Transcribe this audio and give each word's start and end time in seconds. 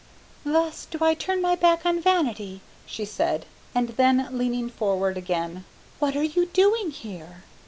"Thus 0.43 0.87
do 0.89 0.97
I 1.03 1.13
turn 1.13 1.43
my 1.43 1.53
back 1.55 1.85
on 1.85 2.01
vanity," 2.01 2.61
she 2.87 3.05
said, 3.05 3.45
and 3.75 3.89
then 3.89 4.29
leaning 4.35 4.67
forward 4.67 5.15
again, 5.15 5.63
"What 5.99 6.15
are 6.17 6.23
you 6.23 6.47
doing 6.47 6.89
here?" 6.89 7.43